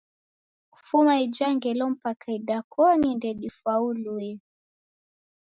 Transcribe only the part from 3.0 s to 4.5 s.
ndedifauluye.